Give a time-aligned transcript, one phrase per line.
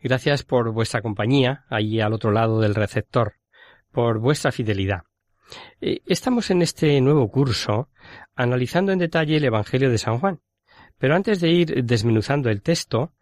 [0.00, 3.34] Gracias por vuestra compañía allí al otro lado del receptor,
[3.90, 5.02] por vuestra fidelidad.
[5.80, 7.88] Eh, Estamos en este nuevo curso
[8.34, 10.40] analizando en detalle el Evangelio de San Juan.
[10.98, 13.12] Pero antes de ir desmenuzando el texto,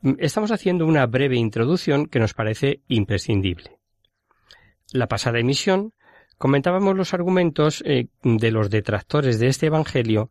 [0.00, 3.78] mm, estamos haciendo una breve introducción que nos parece imprescindible.
[4.92, 5.92] La pasada emisión
[6.38, 10.30] comentábamos los argumentos eh, de los detractores de este Evangelio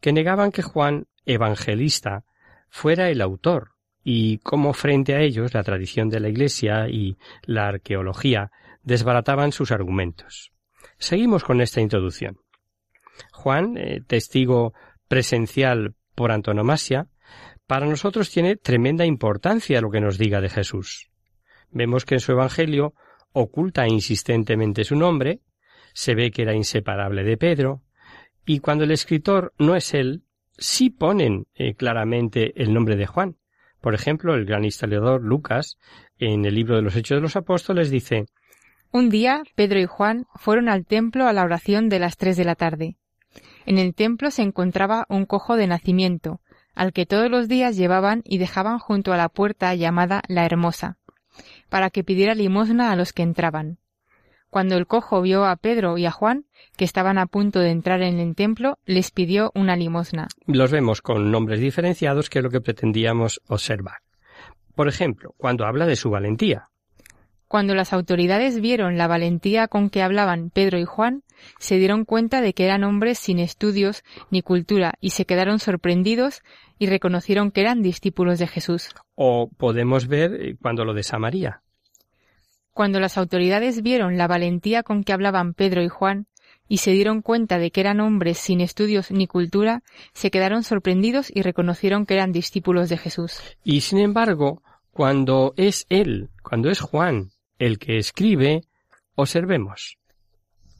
[0.00, 2.24] que negaban que Juan, evangelista,
[2.68, 3.73] fuera el autor
[4.04, 9.72] y cómo frente a ellos la tradición de la Iglesia y la arqueología desbarataban sus
[9.72, 10.52] argumentos.
[10.98, 12.38] Seguimos con esta introducción.
[13.32, 14.74] Juan, eh, testigo
[15.08, 17.08] presencial por antonomasia,
[17.66, 21.10] para nosotros tiene tremenda importancia lo que nos diga de Jesús.
[21.70, 22.94] Vemos que en su Evangelio
[23.32, 25.40] oculta insistentemente su nombre,
[25.94, 27.82] se ve que era inseparable de Pedro,
[28.44, 30.24] y cuando el escritor no es él,
[30.58, 33.36] sí ponen eh, claramente el nombre de Juan.
[33.84, 35.76] Por ejemplo, el gran historiador Lucas,
[36.18, 38.24] en el libro de los Hechos de los Apóstoles, dice
[38.90, 42.46] Un día, Pedro y Juan fueron al templo a la oración de las tres de
[42.46, 42.96] la tarde.
[43.66, 46.40] En el templo se encontraba un cojo de nacimiento,
[46.74, 50.96] al que todos los días llevaban y dejaban junto a la puerta llamada la Hermosa,
[51.68, 53.76] para que pidiera limosna a los que entraban.
[54.54, 56.44] Cuando el cojo vio a Pedro y a Juan,
[56.76, 60.28] que estaban a punto de entrar en el templo, les pidió una limosna.
[60.46, 63.96] los vemos con nombres diferenciados que es lo que pretendíamos observar.
[64.76, 66.68] Por ejemplo, cuando habla de su valentía.
[67.48, 71.24] Cuando las autoridades vieron la valentía con que hablaban Pedro y Juan,
[71.58, 76.42] se dieron cuenta de que eran hombres sin estudios ni cultura y se quedaron sorprendidos
[76.78, 78.90] y reconocieron que eran discípulos de Jesús.
[79.16, 81.63] O podemos ver eh, cuando lo de Samaría.
[82.74, 86.26] Cuando las autoridades vieron la valentía con que hablaban Pedro y Juan
[86.66, 91.30] y se dieron cuenta de que eran hombres sin estudios ni cultura, se quedaron sorprendidos
[91.32, 93.40] y reconocieron que eran discípulos de Jesús.
[93.62, 97.30] Y sin embargo, cuando es él, cuando es Juan
[97.60, 98.62] el que escribe,
[99.14, 99.98] observemos.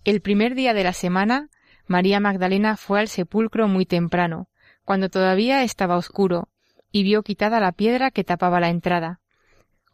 [0.03, 1.49] El primer día de la semana,
[1.87, 4.49] María Magdalena fue al sepulcro muy temprano,
[4.85, 6.49] cuando todavía estaba oscuro,
[6.91, 9.21] y vio quitada la piedra que tapaba la entrada.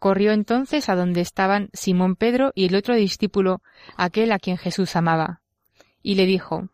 [0.01, 3.61] Corrió entonces a donde estaban Simón Pedro y el otro discípulo,
[3.97, 5.41] aquel a quien Jesús amaba,
[6.01, 6.69] y le dijo,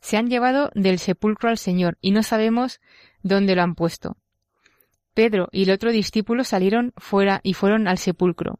[0.00, 2.80] Se han llevado del sepulcro al Señor, y no sabemos
[3.22, 4.16] dónde lo han puesto.
[5.14, 8.58] Pedro y el otro discípulo salieron fuera y fueron al sepulcro.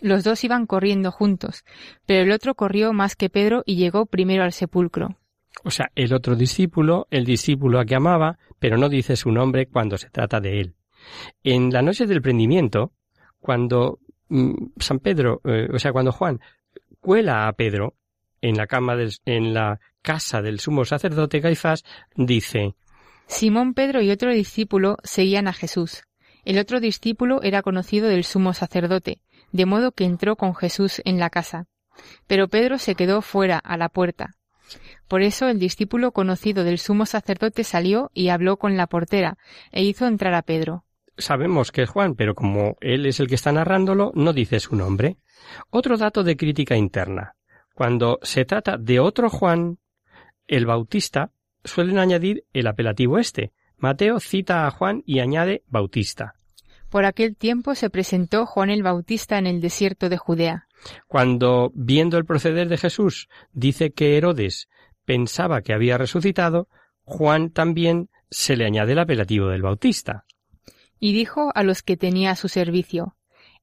[0.00, 1.64] Los dos iban corriendo juntos,
[2.06, 5.16] pero el otro corrió más que Pedro y llegó primero al sepulcro.
[5.62, 9.68] O sea, el otro discípulo, el discípulo a que amaba, pero no dice su nombre
[9.68, 10.74] cuando se trata de él.
[11.44, 12.90] En la noche del prendimiento,
[13.42, 13.98] cuando
[14.28, 16.40] mm, San Pedro, eh, o sea, cuando Juan
[17.00, 17.94] cuela a Pedro
[18.40, 21.84] en la cama del- en la casa del sumo sacerdote Caifás,
[22.16, 22.74] dice,
[23.26, 26.04] Simón Pedro y otro discípulo seguían a Jesús.
[26.44, 29.20] El otro discípulo era conocido del sumo sacerdote,
[29.52, 31.66] de modo que entró con Jesús en la casa.
[32.26, 34.34] Pero Pedro se quedó fuera, a la puerta.
[35.06, 39.36] Por eso el discípulo conocido del sumo sacerdote salió y habló con la portera,
[39.70, 40.84] e hizo entrar a Pedro.
[41.16, 44.76] Sabemos que es Juan, pero como él es el que está narrándolo, no dice su
[44.76, 45.16] nombre.
[45.70, 47.34] Otro dato de crítica interna.
[47.74, 49.78] Cuando se trata de otro Juan,
[50.46, 51.32] el Bautista,
[51.64, 53.52] suelen añadir el apelativo este.
[53.76, 56.34] Mateo cita a Juan y añade Bautista.
[56.88, 60.68] Por aquel tiempo se presentó Juan el Bautista en el desierto de Judea.
[61.08, 64.68] Cuando, viendo el proceder de Jesús, dice que Herodes
[65.04, 66.68] pensaba que había resucitado,
[67.04, 70.24] Juan también se le añade el apelativo del Bautista.
[71.04, 73.16] Y dijo a los que tenía a su servicio,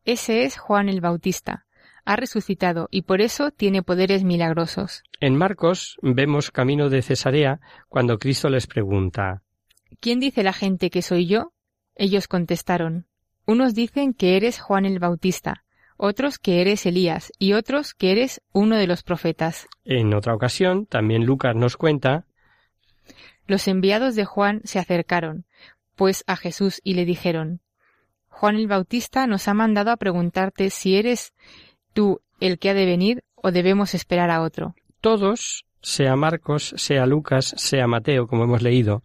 [0.04, 1.66] Ese es Juan el Bautista.
[2.04, 5.04] Ha resucitado y por eso tiene poderes milagrosos.
[5.22, 9.42] En Marcos vemos camino de Cesarea cuando Cristo les pregunta
[10.02, 11.54] ¿Quién dice la gente que soy yo?
[11.96, 13.08] Ellos contestaron,
[13.46, 15.64] Unos dicen que eres Juan el Bautista,
[15.96, 19.70] otros que eres Elías y otros que eres uno de los profetas.
[19.86, 22.26] En otra ocasión, también Lucas nos cuenta
[23.48, 25.46] Los enviados de Juan se acercaron,
[26.00, 27.60] pues a Jesús y le dijeron,
[28.30, 31.34] Juan el Bautista nos ha mandado a preguntarte si eres
[31.92, 34.76] tú el que ha de venir o debemos esperar a otro.
[35.02, 39.04] Todos, sea Marcos, sea Lucas, sea Mateo, como hemos leído,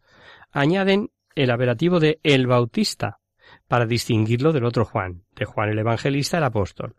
[0.53, 3.19] añaden el apelativo de el Bautista
[3.67, 6.95] para distinguirlo del otro Juan, de Juan el Evangelista, el apóstol.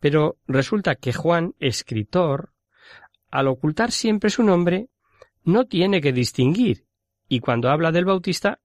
[0.00, 2.52] Pero resulta que Juan, escritor,
[3.30, 4.90] al ocultar siempre su nombre,
[5.44, 6.84] no tiene que distinguir,
[7.26, 8.60] y cuando habla del Bautista,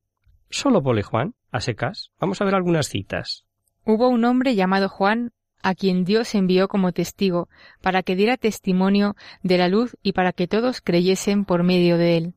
[0.50, 2.12] solo pone Juan, a secas.
[2.20, 3.46] Vamos a ver algunas citas.
[3.86, 5.32] Hubo un hombre llamado Juan
[5.62, 7.50] a quien Dios envió como testigo,
[7.82, 12.18] para que diera testimonio de la luz y para que todos creyesen por medio de
[12.18, 12.34] él.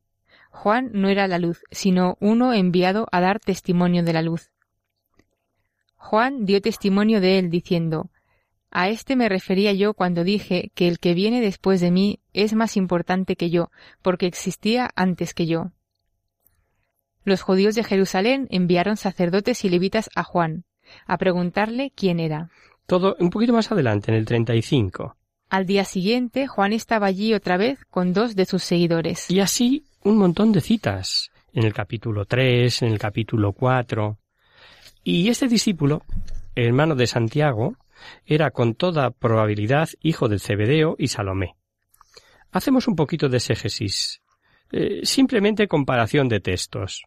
[0.50, 4.50] Juan no era la luz, sino uno enviado a dar testimonio de la luz.
[5.96, 8.10] Juan dio testimonio de él diciendo,
[8.70, 12.54] A este me refería yo cuando dije que el que viene después de mí es
[12.54, 13.70] más importante que yo,
[14.02, 15.70] porque existía antes que yo.
[17.24, 20.64] Los judíos de Jerusalén enviaron sacerdotes y levitas a Juan,
[21.06, 22.50] a preguntarle quién era.
[22.86, 25.16] Todo un poquito más adelante, en el 35.
[25.48, 29.30] Al día siguiente, Juan estaba allí otra vez con dos de sus seguidores.
[29.30, 34.18] Y así un montón de citas, en el capítulo 3, en el capítulo 4.
[35.04, 36.02] Y este discípulo,
[36.54, 37.76] hermano de Santiago,
[38.26, 41.54] era con toda probabilidad hijo del Cebedeo y Salomé.
[42.50, 44.22] Hacemos un poquito de exégesis,
[44.72, 47.04] eh, simplemente comparación de textos.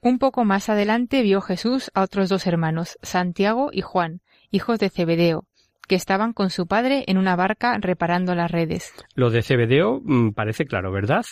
[0.00, 4.90] Un poco más adelante vio Jesús a otros dos hermanos, Santiago y Juan, hijos de
[4.90, 5.44] Cebedeo,
[5.88, 8.92] que estaban con su padre en una barca reparando las redes.
[9.14, 11.24] Lo de Cebedeo mm, parece claro, ¿verdad?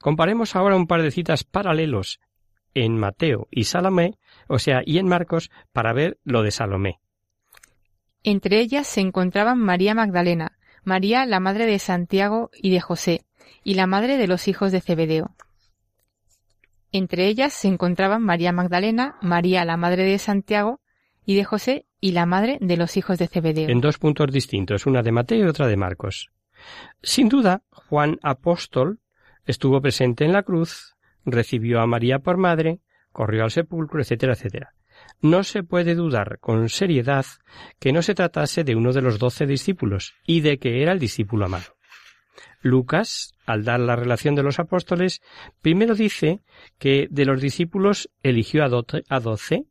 [0.00, 2.20] Comparemos ahora un par de citas paralelos
[2.74, 4.14] en Mateo y Salomé,
[4.46, 7.00] o sea, y en Marcos, para ver lo de Salomé.
[8.22, 13.22] Entre ellas se encontraban María Magdalena, María la madre de Santiago y de José,
[13.64, 15.34] y la madre de los hijos de Zebedeo.
[16.92, 20.80] Entre ellas se encontraban María Magdalena, María la madre de Santiago
[21.24, 23.68] y de José, y la madre de los hijos de Zebedeo.
[23.68, 26.30] En dos puntos distintos, una de Mateo y otra de Marcos.
[27.02, 29.00] Sin duda, Juan Apóstol
[29.44, 32.80] estuvo presente en la cruz, recibió a María por madre,
[33.12, 34.74] corrió al sepulcro, etcétera, etcétera.
[35.20, 37.26] No se puede dudar con seriedad
[37.78, 40.98] que no se tratase de uno de los doce discípulos y de que era el
[40.98, 41.77] discípulo amado.
[42.60, 45.20] Lucas, al dar la relación de los apóstoles,
[45.62, 46.40] primero dice
[46.78, 49.64] que de los discípulos eligió a doce,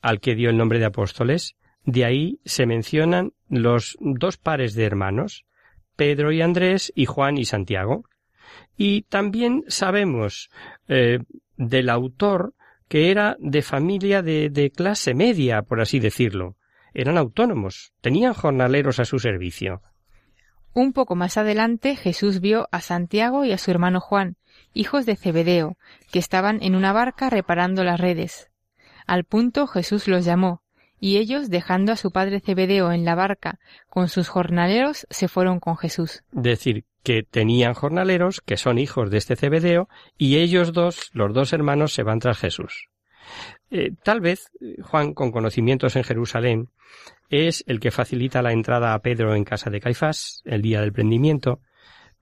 [0.00, 1.56] al que dio el nombre de apóstoles.
[1.84, 5.44] De ahí se mencionan los dos pares de hermanos,
[5.96, 8.04] Pedro y Andrés y Juan y Santiago.
[8.76, 10.50] Y también sabemos
[10.88, 11.18] eh,
[11.56, 12.54] del autor
[12.88, 16.56] que era de familia de, de clase media, por así decirlo.
[16.92, 19.80] Eran autónomos, tenían jornaleros a su servicio.
[20.74, 24.36] Un poco más adelante Jesús vio a Santiago y a su hermano Juan,
[24.72, 25.76] hijos de Zebedeo,
[26.10, 28.50] que estaban en una barca reparando las redes.
[29.06, 30.62] Al punto Jesús los llamó,
[30.98, 35.58] y ellos, dejando a su padre Zebedeo en la barca con sus jornaleros, se fueron
[35.58, 36.22] con Jesús.
[36.30, 41.52] Decir que tenían jornaleros que son hijos de este Zebedeo y ellos dos, los dos
[41.52, 42.88] hermanos, se van tras Jesús.
[43.74, 44.50] Eh, tal vez
[44.82, 46.68] Juan, con conocimientos en Jerusalén,
[47.30, 50.92] es el que facilita la entrada a Pedro en casa de Caifás el día del
[50.92, 51.62] prendimiento,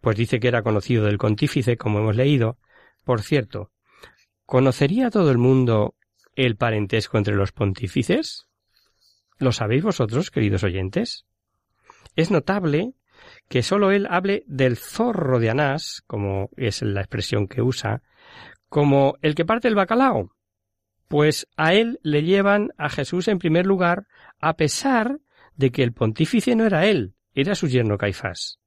[0.00, 2.56] pues dice que era conocido del pontífice, como hemos leído.
[3.04, 3.72] Por cierto,
[4.46, 5.96] ¿conocería todo el mundo
[6.36, 8.46] el parentesco entre los pontífices?
[9.40, 11.26] ¿Lo sabéis vosotros, queridos oyentes?
[12.14, 12.94] Es notable
[13.48, 18.02] que sólo él hable del zorro de Anás, como es la expresión que usa,
[18.68, 20.30] como el que parte el bacalao,
[21.10, 24.06] pues a él le llevan a Jesús en primer lugar,
[24.40, 25.18] a pesar
[25.56, 28.60] de que el pontífice no era él, era su yerno Caifás.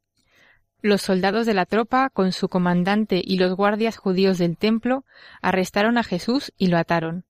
[0.82, 5.06] Los soldados de la tropa, con su comandante y los guardias judíos del templo,
[5.42, 7.24] arrestaron a Jesús y lo ataron.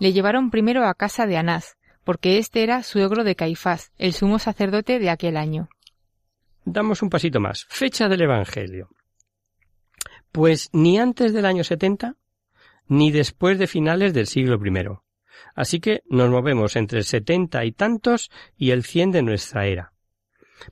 [0.00, 4.40] Le llevaron primero a casa de Anás, porque éste era suegro de Caifás, el sumo
[4.40, 5.68] sacerdote de aquel año.
[6.64, 7.66] Damos un pasito más.
[7.68, 8.88] Fecha del Evangelio.
[10.32, 12.16] Pues ni antes del año 70,
[12.90, 14.84] ni después de finales del siglo I.
[15.54, 19.92] Así que nos movemos entre el setenta y tantos y el cien de nuestra era.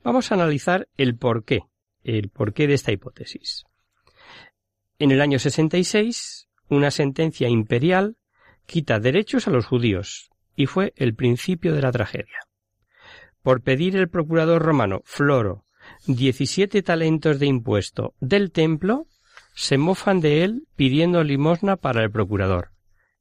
[0.03, 1.63] Vamos a analizar el porqué,
[2.03, 3.65] el porqué de esta hipótesis.
[4.99, 8.17] En el año 66, una sentencia imperial
[8.67, 12.41] quita derechos a los judíos, y fue el principio de la tragedia.
[13.43, 15.67] Por pedir el procurador romano Floro
[16.09, 19.07] 17 talentos de impuesto del templo,
[19.59, 22.71] se mofan de él pidiendo limosna para el procurador.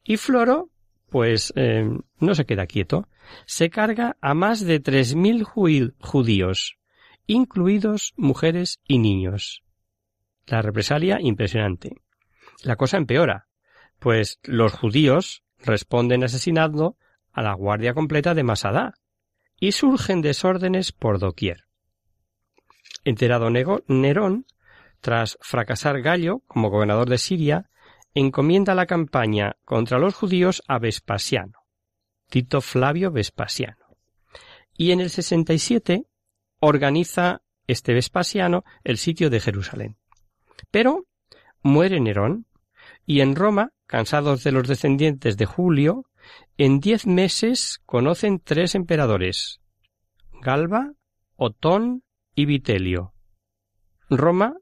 [0.04, 0.70] Y Floro,
[1.10, 1.90] pues, eh,
[2.20, 3.08] no se queda quieto,
[3.48, 6.78] se carga a más de tres mil judíos,
[7.26, 9.64] incluidos mujeres y niños.
[10.46, 11.96] La represalia impresionante.
[12.64, 13.48] La cosa empeora,
[13.98, 16.98] pues los judíos responden asesinando
[17.32, 18.94] a la guardia completa de Masada,
[19.60, 21.64] y surgen desórdenes por doquier.
[23.06, 24.46] Enterado Nerón,
[25.02, 27.70] tras fracasar Gallo como gobernador de Siria,
[28.14, 31.60] encomienda la campaña contra los judíos a Vespasiano,
[32.30, 33.98] Tito Flavio Vespasiano.
[34.74, 36.06] Y en el 67
[36.60, 39.98] organiza este Vespasiano el sitio de Jerusalén.
[40.72, 41.06] Pero
[41.62, 42.46] muere Nerón
[43.06, 46.06] y en Roma, cansados de los descendientes de Julio,
[46.58, 49.62] en diez meses conocen tres emperadores,
[50.42, 50.94] Galba,
[51.36, 52.04] Otón
[52.36, 53.14] y Vitelio.
[54.10, 54.56] Roma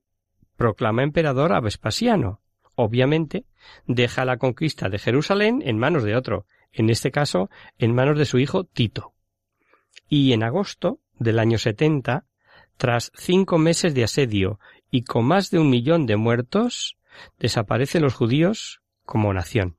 [0.58, 2.42] proclama emperador a Vespasiano.
[2.76, 3.46] Obviamente,
[3.88, 8.26] deja la conquista de Jerusalén en manos de otro, en este caso en manos de
[8.26, 9.14] su hijo Tito.
[10.08, 12.26] Y en agosto del año 70,
[12.78, 14.60] tras cinco meses de asedio
[14.92, 16.98] y con más de un millón de muertos,
[17.40, 19.78] desaparecen los judíos como nación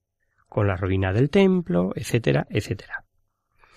[0.48, 3.04] con la ruina del templo, etcétera, etcétera.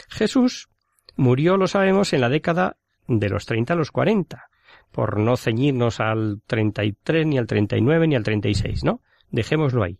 [0.07, 0.69] Jesús
[1.17, 2.77] murió, lo sabemos, en la década
[3.07, 4.48] de los 30 a los 40,
[4.91, 9.01] por no ceñirnos al 33, ni al 39, ni al 36, ¿no?
[9.29, 9.99] Dejémoslo ahí.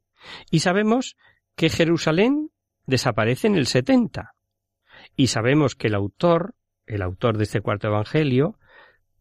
[0.52, 1.16] Y sabemos
[1.56, 2.52] que Jerusalén
[2.86, 4.34] desaparece en el 70.
[5.16, 6.56] Y sabemos que el autor,
[6.86, 8.58] el autor de este cuarto evangelio,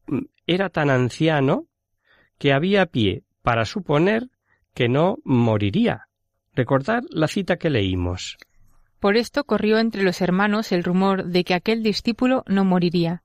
[0.07, 1.67] mm, era tan anciano
[2.39, 4.29] que había pie para suponer
[4.75, 6.09] que no moriría,
[6.59, 8.37] Recordar la cita que leímos.
[8.99, 13.23] Por esto corrió entre los hermanos el rumor de que aquel discípulo no moriría.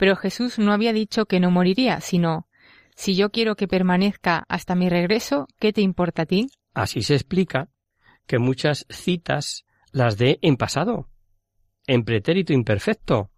[0.00, 2.48] Pero Jesús no había dicho que no moriría, sino
[2.96, 6.48] si yo quiero que permanezca hasta mi regreso, ¿qué te importa a ti?
[6.72, 7.68] Así se explica
[8.26, 11.10] que muchas citas las dé en pasado,
[11.86, 13.30] en pretérito imperfecto.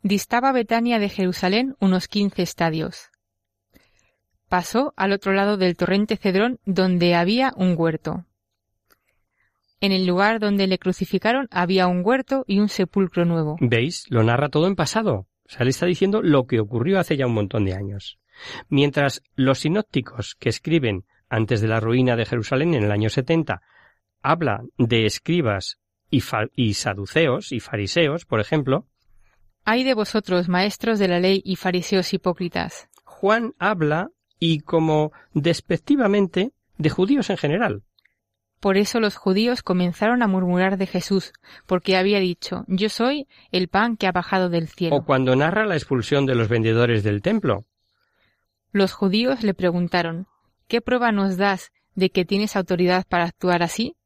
[0.00, 3.10] Distaba Betania de Jerusalén unos quince estadios.
[4.48, 8.26] Pasó al otro lado del torrente Cedrón donde había un huerto.
[9.80, 13.56] En el lugar donde le crucificaron había un huerto y un sepulcro nuevo.
[13.60, 14.04] ¿Veis?
[14.08, 15.26] Lo narra todo en pasado.
[15.50, 18.20] O sea, le está diciendo lo que ocurrió hace ya un montón de años.
[18.68, 23.60] Mientras los sinópticos que escriben antes de la ruina de Jerusalén en el año 70
[24.22, 25.78] habla de escribas
[26.08, 26.22] y,
[26.54, 28.86] y saduceos y fariseos, por ejemplo.
[29.64, 32.88] Hay de vosotros, maestros de la ley y fariseos hipócritas.
[33.02, 37.82] Juan habla y como despectivamente de judíos en general.
[38.60, 41.32] Por eso los judíos comenzaron a murmurar de Jesús,
[41.66, 44.96] porque había dicho, Yo soy el pan que ha bajado del cielo.
[44.96, 47.64] O cuando narra la expulsión de los vendedores del templo.
[48.70, 50.26] Los judíos le preguntaron,
[50.68, 53.96] ¿Qué prueba nos das de que tienes autoridad para actuar así?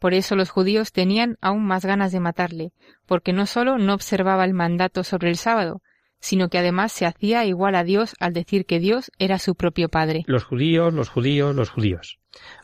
[0.00, 2.72] Por eso los judíos tenían aún más ganas de matarle,
[3.06, 5.82] porque no solo no observaba el mandato sobre el sábado,
[6.18, 9.88] sino que además se hacía igual a Dios al decir que Dios era su propio
[9.88, 10.24] Padre.
[10.26, 12.18] Los judíos, los judíos, los judíos.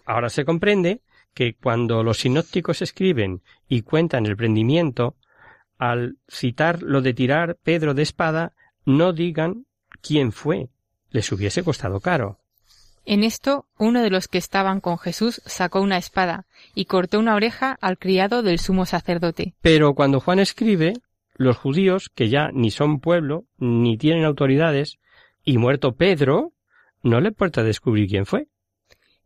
[0.05, 1.03] Ahora se comprende
[1.35, 5.17] que cuando los sinópticos escriben y cuentan el prendimiento,
[5.79, 8.53] al citar lo de tirar Pedro de espada,
[8.85, 9.67] no digan
[10.03, 10.69] quién fue.
[11.11, 12.39] Les hubiese costado caro.
[13.07, 17.35] En esto, uno de los que estaban con Jesús sacó una espada y cortó una
[17.35, 19.55] oreja al criado del sumo sacerdote.
[19.63, 20.93] Pero cuando Juan escribe,
[21.35, 24.99] los judíos, que ya ni son pueblo, ni tienen autoridades,
[25.43, 26.53] y muerto Pedro,
[27.03, 28.49] no le importa descubrir quién fue.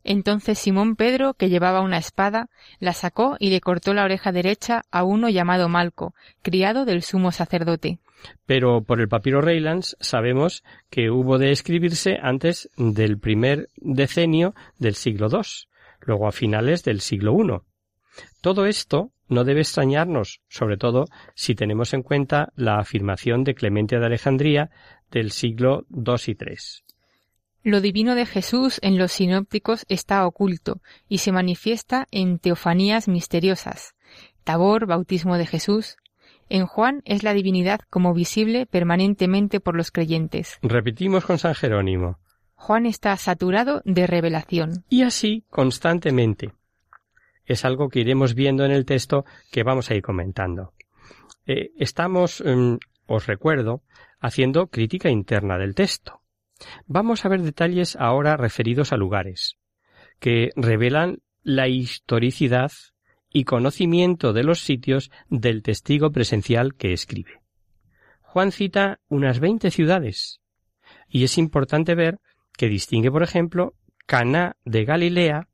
[0.04, 4.82] Entonces Simón Pedro, que llevaba una espada, la sacó y le cortó la oreja derecha
[4.90, 7.98] a uno llamado Malco, criado del sumo sacerdote.
[8.46, 14.94] Pero por el papiro Reylands sabemos que hubo de escribirse antes del primer decenio del
[14.94, 15.40] siglo II,
[16.00, 17.60] luego a finales del siglo I.
[18.40, 23.98] Todo esto no debe extrañarnos, sobre todo si tenemos en cuenta la afirmación de Clemente
[23.98, 24.70] de Alejandría
[25.10, 26.83] del siglo II y III.
[27.64, 33.94] Lo divino de Jesús en los sinópticos está oculto y se manifiesta en teofanías misteriosas.
[34.44, 35.96] Tabor, bautismo de Jesús.
[36.50, 40.58] En Juan es la divinidad como visible permanentemente por los creyentes.
[40.60, 42.18] Repetimos con San Jerónimo.
[42.54, 44.84] Juan está saturado de revelación.
[44.90, 46.52] Y así constantemente.
[47.46, 50.74] es algo que iremos viendo en el texto que vamos a ir comentando.
[51.46, 52.74] Eh, estamos, mm,
[53.06, 53.82] os recuerdo,
[54.20, 56.23] haciendo crítica interna del texto.
[56.86, 59.56] Vamos a ver detalles ahora referidos a lugares,
[60.18, 62.72] que revelan la historicidad
[63.30, 67.42] y conocimiento de los sitios del testigo presencial que escribe.
[68.22, 70.40] Juan cita unas veinte ciudades,
[71.08, 72.18] y es importante ver
[72.56, 73.74] que distingue, por ejemplo,
[74.06, 75.48] Caná de Galilea.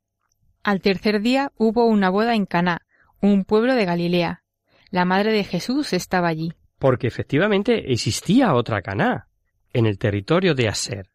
[0.63, 2.87] Al tercer día hubo una boda en Caná,
[3.21, 4.43] un pueblo de Galilea.
[4.91, 6.53] La madre de Jesús estaba allí.
[6.79, 9.30] Porque efectivamente existía otra Caná,
[9.73, 11.11] en el territorio de Aser.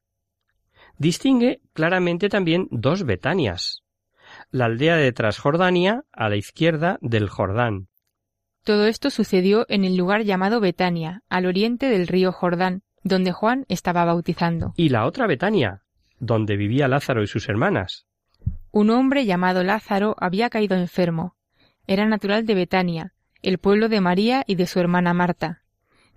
[0.97, 3.83] Distingue claramente también dos Betanias,
[4.51, 7.87] la aldea de Transjordania a la izquierda del Jordán.
[8.63, 13.65] Todo esto sucedió en el lugar llamado Betania, al oriente del río Jordán, donde Juan
[13.69, 14.73] estaba bautizando.
[14.75, 15.83] Y la otra Betania,
[16.19, 18.07] donde vivía Lázaro y sus hermanas.
[18.71, 21.35] Un hombre llamado Lázaro había caído enfermo.
[21.87, 25.61] Era natural de Betania, el pueblo de María y de su hermana Marta.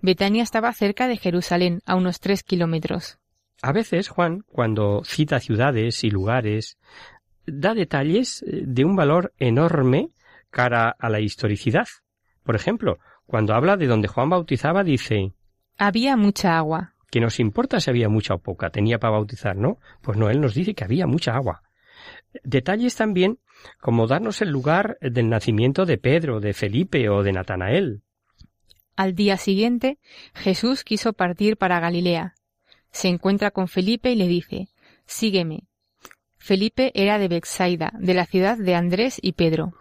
[0.01, 3.19] Betania estaba cerca de Jerusalén, a unos tres kilómetros.
[3.61, 6.77] A veces Juan, cuando cita ciudades y lugares,
[7.45, 10.09] da detalles eh, de un valor enorme
[10.49, 11.87] cara a la historicidad.
[12.43, 15.33] Por ejemplo, cuando habla de donde Juan bautizaba, dice
[15.77, 16.93] Había mucha agua.
[17.11, 18.69] ¿Qué nos importa si había mucha o poca?
[18.69, 19.79] Tenía para bautizar, ¿no?
[20.01, 21.63] Pues no, él nos dice que había mucha agua.
[22.43, 23.39] Detalles también
[23.81, 28.03] como darnos el lugar del nacimiento de Pedro, de Felipe o de Natanael.
[28.99, 29.97] Al día siguiente,
[30.33, 32.35] Jesús quiso partir para Galilea.
[32.91, 34.67] Se encuentra con Felipe y le dice,
[35.05, 35.69] Sígueme.
[36.37, 39.71] Felipe era de Bexaida, de la ciudad de Andrés y Pedro.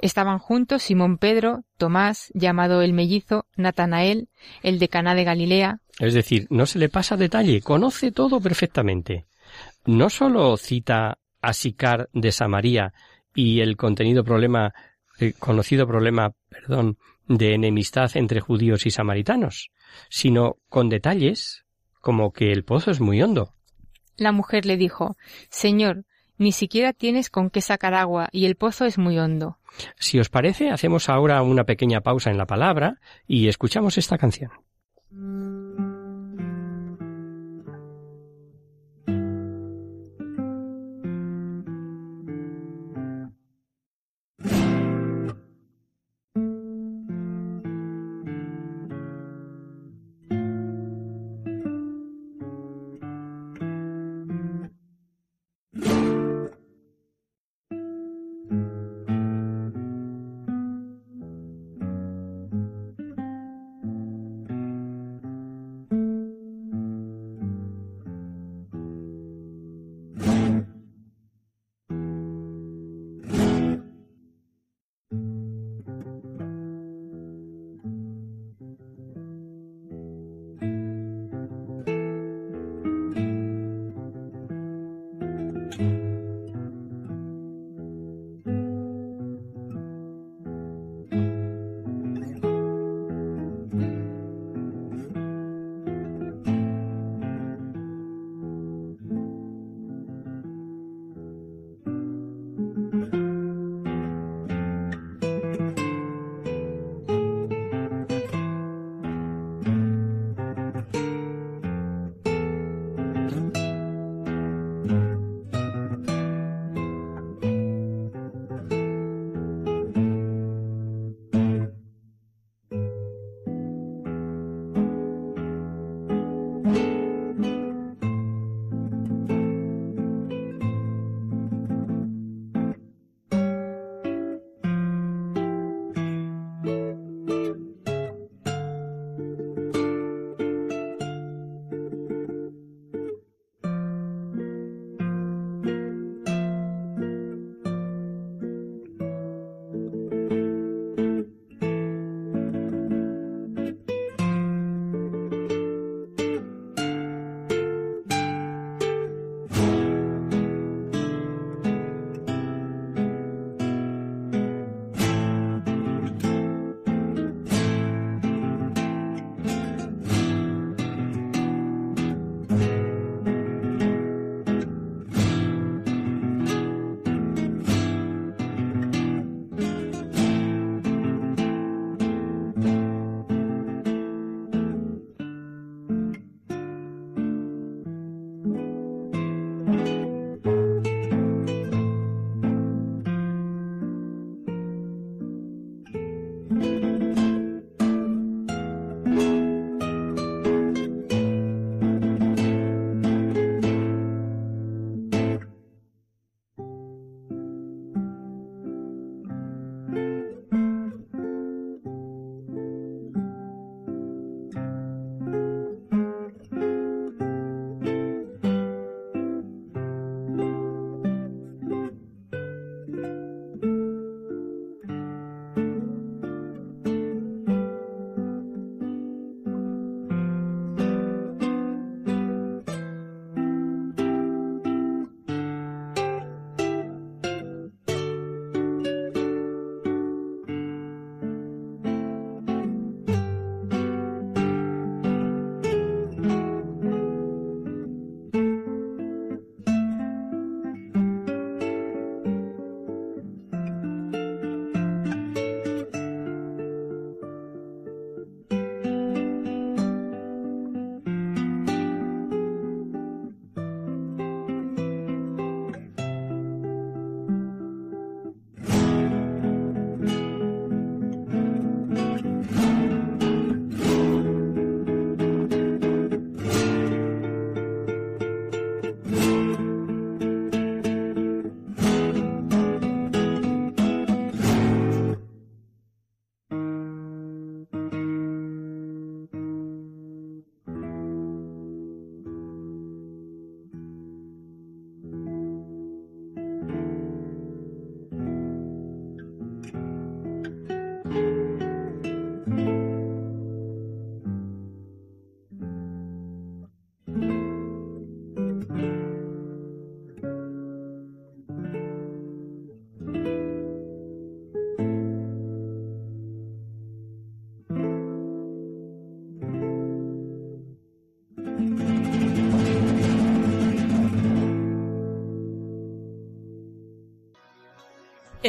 [0.00, 4.28] Estaban juntos Simón Pedro, Tomás, llamado el mellizo, Natanael,
[4.64, 5.78] el de Caná de Galilea.
[6.00, 9.26] Es decir, no se le pasa detalle, conoce todo perfectamente.
[9.86, 12.94] No solo cita a Sicar de Samaria
[13.32, 14.74] y el contenido problema,
[15.20, 19.70] el conocido problema, perdón, de enemistad entre judíos y samaritanos,
[20.08, 21.64] sino con detalles
[22.00, 23.54] como que el pozo es muy hondo,
[24.16, 25.16] la mujer le dijo
[25.48, 26.04] Señor,
[26.38, 29.58] ni siquiera tienes con qué sacar agua y el pozo es muy hondo.
[29.98, 34.50] Si os parece, hacemos ahora una pequeña pausa en la palabra y escuchamos esta canción.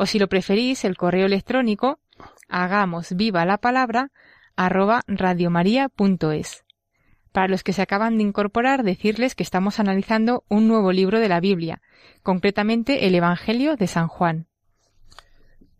[0.00, 1.98] O si lo preferís, el correo electrónico
[2.48, 4.12] hagamos viva la palabra
[4.56, 6.64] arroba radiomaria.es.
[7.32, 11.28] Para los que se acaban de incorporar, decirles que estamos analizando un nuevo libro de
[11.28, 11.82] la Biblia,
[12.22, 14.46] concretamente el Evangelio de San Juan.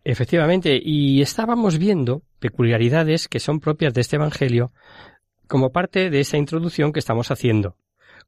[0.03, 4.71] Efectivamente, y estábamos viendo peculiaridades que son propias de este Evangelio
[5.47, 7.75] como parte de esa introducción que estamos haciendo,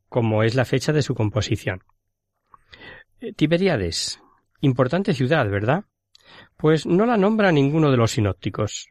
[0.09, 1.83] como es la fecha de su composición.
[3.21, 4.22] Eh, Tiberíades,
[4.63, 5.85] importante ciudad, ¿verdad?
[6.57, 8.87] Pues no la nombra ninguno de los sinópticos.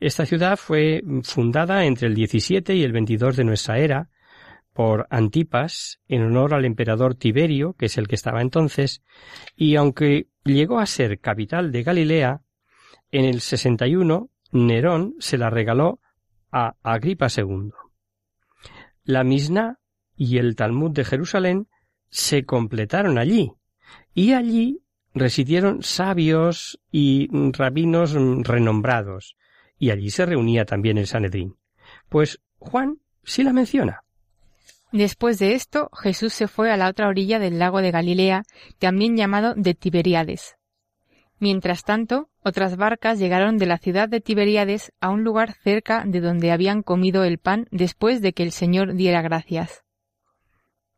[0.00, 4.08] Esta ciudad fue fundada entre el 17 y el 22 de nuestra era
[4.72, 9.02] por Antipas en honor al emperador Tiberio, que es el que estaba entonces,
[9.56, 12.40] y aunque llegó a ser capital de Galilea,
[13.10, 16.00] en el 61 Nerón se la regaló
[16.50, 17.72] a Agripa II.
[19.04, 19.80] La Misna
[20.16, 21.68] y el Talmud de Jerusalén
[22.08, 23.52] se completaron allí,
[24.14, 24.80] y allí
[25.14, 29.36] residieron sabios y rabinos renombrados,
[29.78, 31.56] y allí se reunía también el Sanedrín.
[32.08, 34.04] Pues Juan sí la menciona.
[34.92, 38.42] Después de esto, Jesús se fue a la otra orilla del lago de Galilea,
[38.78, 40.56] también llamado de Tiberíades.
[41.38, 46.20] Mientras tanto, otras barcas llegaron de la ciudad de Tiberíades a un lugar cerca de
[46.20, 49.82] donde habían comido el pan después de que el Señor diera gracias.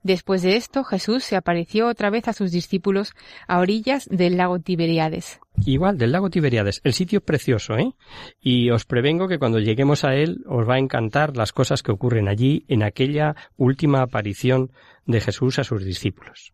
[0.02, 3.12] Después de esto, Jesús se apareció otra vez a sus discípulos
[3.46, 5.40] a orillas del lago Tiberíades.
[5.64, 6.80] Igual, del lago Tiberíades.
[6.82, 7.92] El sitio es precioso, ¿eh?
[8.40, 11.92] Y os prevengo que cuando lleguemos a él os va a encantar las cosas que
[11.92, 14.72] ocurren allí en aquella última aparición
[15.06, 16.52] de Jesús a sus discípulos.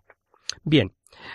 [0.63, 0.93] Bien,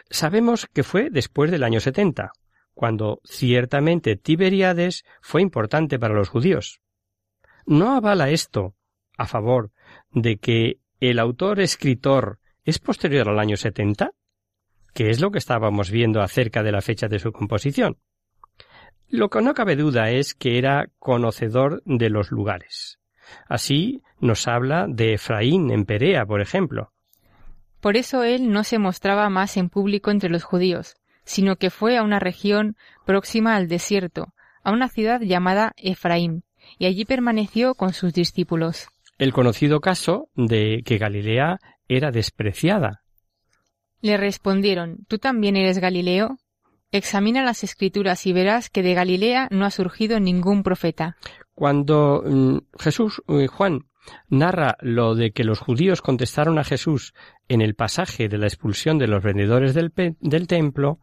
[0.10, 2.32] sabemos que fue después del año 70,
[2.76, 6.80] cuando ciertamente Tiberíades fue importante para los judíos.
[7.66, 8.76] ¿No avala esto
[9.18, 9.72] a favor
[10.12, 14.12] de que el autor escritor es posterior al año 70?
[14.94, 17.98] ¿Qué es lo que estábamos viendo acerca de la fecha de su composición?
[19.10, 23.00] Lo que no cabe duda es que era conocedor de los lugares.
[23.50, 26.94] Así nos habla de Efraín en Perea, por ejemplo.
[27.82, 31.98] Por eso él no se mostraba más en público entre los judíos, sino que fue
[31.98, 36.46] a una región próxima al desierto, a una ciudad llamada Efraín,
[36.78, 38.88] y allí permaneció con sus discípulos.
[39.24, 41.58] El conocido caso de que Galilea
[41.88, 43.04] era despreciada.
[44.02, 46.40] Le respondieron, ¿Tú también eres Galileo?
[46.92, 51.16] Examina las escrituras y verás que de Galilea no ha surgido ningún profeta.
[51.56, 53.86] Cuando mm, Jesús, eh, Juan,
[54.28, 57.14] narra lo de que los judíos contestaron a Jesús
[57.48, 61.00] en el pasaje de la expulsión de los vendedores del, del templo,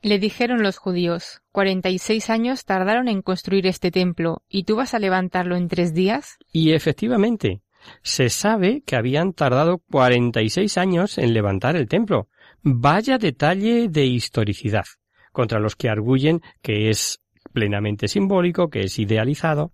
[0.00, 4.76] Le dijeron los judíos, cuarenta y seis años tardaron en construir este templo, ¿y tú
[4.76, 6.38] vas a levantarlo en tres días?
[6.52, 7.62] y efectivamente,
[8.02, 12.28] se sabe que habían tardado 46 años en levantar el templo.
[12.62, 14.84] Vaya detalle de historicidad,
[15.32, 17.20] contra los que arguyen que es
[17.52, 19.72] plenamente simbólico, que es idealizado.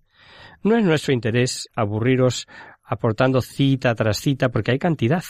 [0.63, 2.47] No es nuestro interés aburriros
[2.83, 5.23] aportando cita tras cita porque hay cantidad.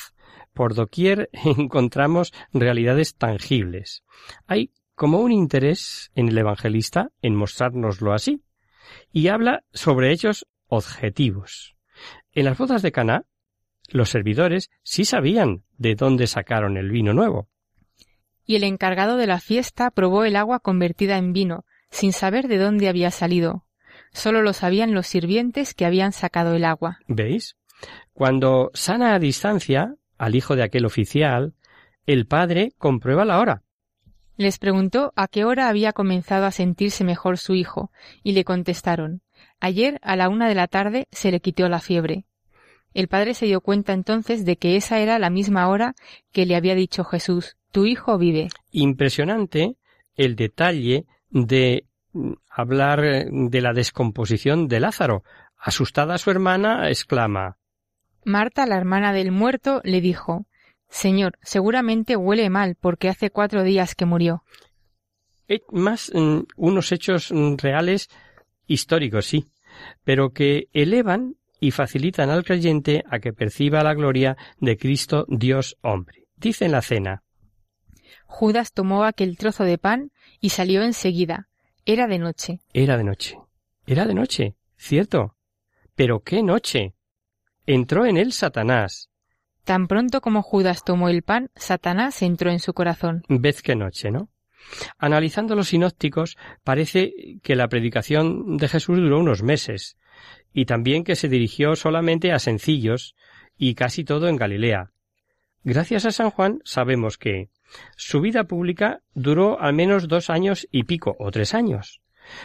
[0.54, 4.04] Por doquier encontramos realidades tangibles.
[4.48, 8.42] Hay como un interés en el evangelista en mostrárnoslo así.
[9.12, 11.76] Y habla sobre hechos objetivos.
[12.32, 13.26] En las bodas de Caná,
[13.90, 17.50] los servidores sí sabían de dónde sacaron el vino nuevo.
[18.46, 22.58] Y el encargado de la fiesta probó el agua convertida en vino, sin saber de
[22.58, 23.66] dónde había salido.
[24.12, 27.00] Solo lo sabían los sirvientes que habían sacado el agua.
[27.08, 27.58] ¿Veis?
[28.14, 31.54] Cuando sana a distancia al hijo de aquel oficial,
[32.06, 33.65] el padre comprueba la hora.
[34.38, 37.92] Les preguntó a qué hora había comenzado a sentirse mejor su hijo,
[38.24, 39.22] y le contestaron
[39.60, 42.26] Ayer a la una de la tarde se le quitó la fiebre.
[42.94, 45.96] El padre se dio cuenta entonces de que esa era la misma hora
[46.32, 48.48] que le había dicho Jesús Tu hijo vive.
[48.72, 49.76] Impresionante
[50.16, 55.24] el detalle de mm, hablar eh, de la descomposición de Lázaro.
[55.58, 57.58] Asustada su hermana, exclama
[58.24, 60.46] Marta, la hermana del muerto, le dijo
[60.90, 64.44] Señor, seguramente huele mal porque hace cuatro días que murió.
[65.72, 68.10] Más mm, unos hechos mm, reales
[68.68, 69.46] históricos, sí,
[70.04, 75.78] pero que elevan y facilitan al creyente a que perciba la gloria de Cristo Dios
[75.82, 76.28] hombre.
[76.36, 77.24] Dice en la cena,
[78.26, 81.48] Judas tomó aquel trozo de pan y salió enseguida.
[81.86, 82.60] Era de noche.
[82.74, 83.38] Era de noche.
[83.86, 85.36] Era de noche, cierto.
[85.96, 86.96] Pero qué noche.
[87.66, 89.10] Entró en él Satanás.
[89.66, 93.24] Tan pronto como Judas tomó el pan, Satanás entró en su corazón.
[93.28, 94.30] Vez qué noche, ¿no?
[94.98, 99.98] Analizando los sinópticos, parece que la predicación de Jesús duró unos meses,
[100.54, 103.16] y también que se dirigió solamente a sencillos,
[103.58, 104.92] y casi todo en Galilea.
[105.64, 107.50] Gracias a San Juan sabemos que
[107.96, 112.02] su vida pública duró al menos dos años y pico, o tres años,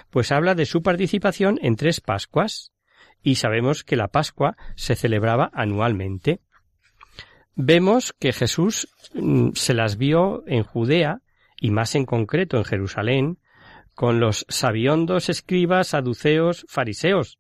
[0.09, 2.72] pues habla de su participación en tres Pascuas,
[3.22, 6.40] y sabemos que la Pascua se celebraba anualmente.
[7.56, 11.20] Vemos que Jesús mm, se las vio en Judea,
[11.60, 13.38] y más en concreto en Jerusalén,
[13.94, 17.38] con los sabiondos escribas, saduceos, fariseos,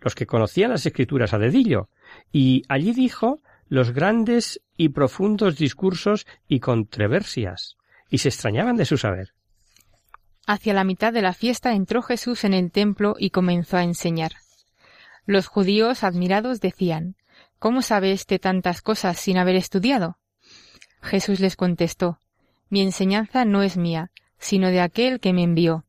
[0.00, 1.88] los que conocían las escrituras a dedillo,
[2.30, 7.76] y allí dijo los grandes y profundos discursos y controversias,
[8.10, 9.32] y se extrañaban de su saber.
[10.46, 14.32] Hacia la mitad de la fiesta entró Jesús en el templo y comenzó a enseñar.
[15.24, 17.14] Los judíos admirados decían
[17.62, 20.18] ¿Cómo sabe éste tantas cosas sin haber estudiado?
[21.00, 22.18] Jesús les contestó
[22.70, 25.84] Mi enseñanza no es mía, sino de aquel que me envió.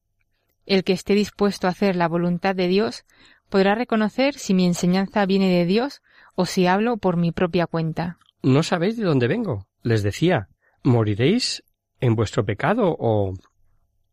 [0.68, 3.06] El que esté dispuesto a hacer la voluntad de Dios
[3.50, 6.04] podrá reconocer si mi enseñanza viene de Dios
[6.36, 8.20] o si hablo por mi propia cuenta.
[8.44, 10.50] No sabéis de dónde vengo, les decía.
[10.84, 11.64] ¿Moriréis
[12.02, 13.34] en vuestro pecado o...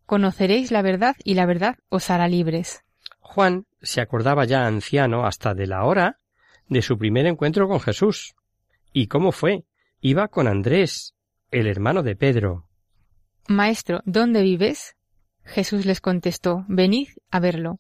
[0.07, 2.85] Conoceréis la verdad y la verdad os hará libres.
[3.19, 6.20] Juan se acordaba ya anciano hasta de la hora
[6.71, 8.35] de su primer encuentro con Jesús.
[8.93, 9.65] ¿Y cómo fue?
[10.01, 11.15] Iba con Andrés,
[11.51, 12.67] el hermano de Pedro.
[13.49, 14.97] Maestro, ¿dónde vives?
[15.45, 17.79] Jesús les contestó, Venid a verlo.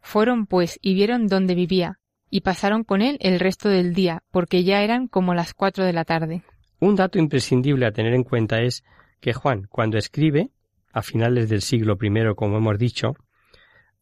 [0.00, 4.64] Fueron pues y vieron dónde vivía, y pasaron con él el resto del día, porque
[4.64, 6.42] ya eran como las cuatro de la tarde.
[6.80, 8.82] Un dato imprescindible a tener en cuenta es
[9.20, 10.50] que Juan, cuando escribe,
[10.92, 13.14] a finales del siglo I, como hemos dicho,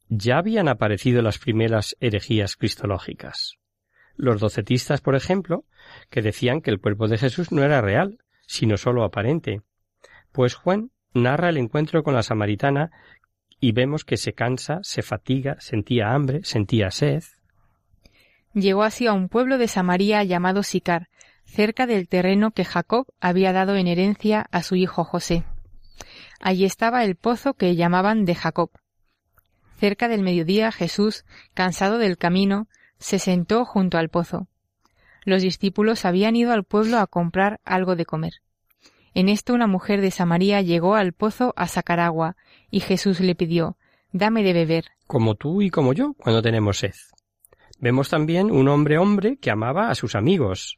[0.08, 3.59] ya habían aparecido las primeras herejías cristológicas.
[4.20, 5.64] Los docetistas, por ejemplo,
[6.10, 9.62] que decían que el cuerpo de Jesús no era real, sino sólo aparente.
[10.30, 12.90] Pues Juan narra el encuentro con la samaritana
[13.60, 17.22] y vemos que se cansa, se fatiga, sentía hambre, sentía sed.
[18.52, 21.08] Llegó así a un pueblo de Samaria llamado Sicar,
[21.46, 25.44] cerca del terreno que Jacob había dado en herencia a su hijo José.
[26.40, 28.70] Allí estaba el pozo que llamaban de Jacob.
[29.78, 32.68] Cerca del mediodía Jesús, cansado del camino,
[33.00, 34.46] se sentó junto al pozo.
[35.24, 38.34] Los discípulos habían ido al pueblo a comprar algo de comer.
[39.12, 42.36] En esto una mujer de Samaria llegó al pozo a sacar agua,
[42.70, 43.76] y Jesús le pidió
[44.12, 44.84] Dame de beber.
[45.06, 46.94] Como tú y como yo, cuando tenemos sed.
[47.78, 50.76] Vemos también un hombre hombre que amaba a sus amigos.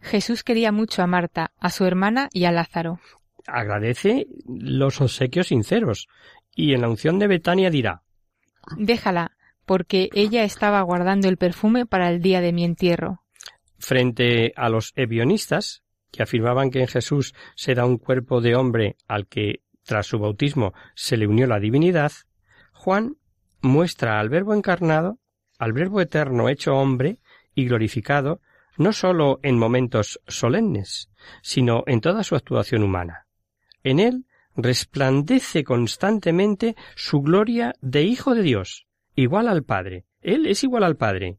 [0.00, 3.00] Jesús quería mucho a Marta, a su hermana y a Lázaro.
[3.46, 6.08] Agradece los obsequios sinceros,
[6.54, 8.02] y en la unción de Betania dirá
[8.76, 9.32] Déjala,
[9.70, 13.22] porque ella estaba guardando el perfume para el día de mi entierro.
[13.78, 18.96] Frente a los ebionistas, que afirmaban que en Jesús se da un cuerpo de hombre
[19.06, 22.10] al que, tras su bautismo, se le unió la divinidad,
[22.72, 23.14] Juan
[23.60, 25.20] muestra al Verbo encarnado,
[25.56, 27.20] al Verbo eterno hecho hombre
[27.54, 28.40] y glorificado,
[28.76, 33.28] no sólo en momentos solemnes, sino en toda su actuación humana.
[33.84, 40.04] En él resplandece constantemente su gloria de Hijo de Dios, igual al Padre.
[40.20, 41.38] Él es igual al Padre.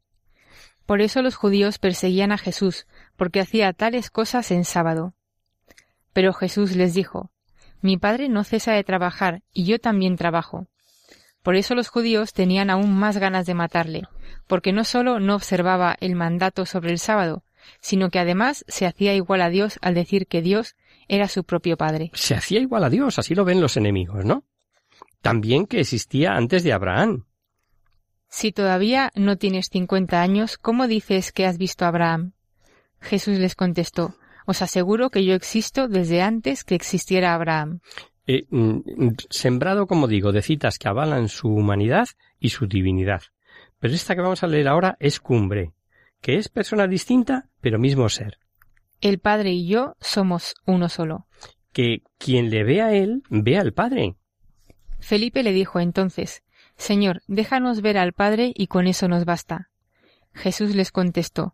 [0.85, 5.13] Por eso los judíos perseguían a Jesús, porque hacía tales cosas en sábado.
[6.13, 7.31] Pero Jesús les dijo,
[7.81, 10.67] Mi Padre no cesa de trabajar, y yo también trabajo.
[11.43, 14.03] Por eso los judíos tenían aún más ganas de matarle,
[14.47, 17.43] porque no sólo no observaba el mandato sobre el sábado,
[17.79, 20.75] sino que además se hacía igual a Dios al decir que Dios
[21.07, 22.11] era su propio Padre.
[22.13, 24.43] Se hacía igual a Dios, así lo ven los enemigos, ¿no?
[25.21, 27.25] También que existía antes de Abraham.
[28.31, 32.31] Si todavía no tienes cincuenta años, ¿cómo dices que has visto a Abraham?
[33.01, 34.15] Jesús les contestó,
[34.47, 37.81] Os aseguro que yo existo desde antes que existiera Abraham.
[38.25, 38.79] Eh, mm,
[39.29, 42.07] sembrado, como digo, de citas que avalan su humanidad
[42.39, 43.21] y su divinidad.
[43.79, 45.73] Pero esta que vamos a leer ahora es cumbre,
[46.21, 48.39] que es persona distinta, pero mismo ser.
[49.01, 51.27] El Padre y yo somos uno solo.
[51.73, 54.15] Que quien le ve a él, ve al Padre.
[54.99, 56.43] Felipe le dijo entonces,
[56.81, 59.69] Señor, déjanos ver al Padre y con eso nos basta.
[60.33, 61.53] Jesús les contestó,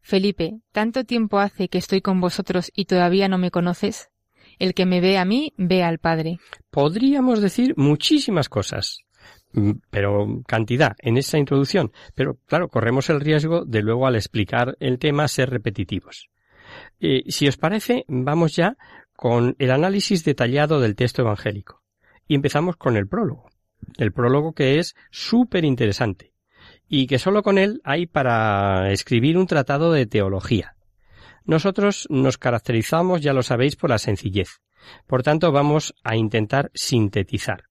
[0.00, 4.10] Felipe, ¿tanto tiempo hace que estoy con vosotros y todavía no me conoces?
[4.58, 6.40] El que me ve a mí, ve al Padre.
[6.72, 9.04] Podríamos decir muchísimas cosas,
[9.52, 11.92] mm, pero cantidad en esta introducción.
[12.16, 16.28] Pero claro, corremos el riesgo de luego al explicar el tema ser repetitivos.
[16.98, 18.76] Eh, si os parece, vamos ya
[19.14, 21.84] con el análisis detallado del texto evangélico.
[22.26, 23.48] Y empezamos con el prólogo.
[23.96, 26.32] El prólogo que es súper interesante
[26.88, 30.76] y que solo con él hay para escribir un tratado de teología.
[31.44, 34.60] Nosotros nos caracterizamos, ya lo sabéis, por la sencillez.
[35.06, 37.64] Por tanto, vamos a intentar sintetizar.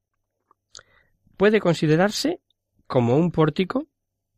[1.38, 2.40] Puede considerarse
[2.88, 3.88] como un pórtico